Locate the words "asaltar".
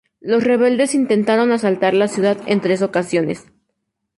1.51-1.93